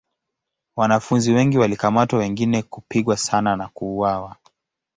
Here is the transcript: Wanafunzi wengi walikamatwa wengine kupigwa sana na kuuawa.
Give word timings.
Wanafunzi 0.75 1.31
wengi 1.31 1.57
walikamatwa 1.57 2.19
wengine 2.19 2.61
kupigwa 2.63 3.17
sana 3.17 3.55
na 3.55 3.67
kuuawa. 3.67 4.35